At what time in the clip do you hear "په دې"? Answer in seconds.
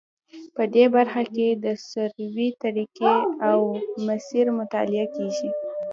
0.55-0.85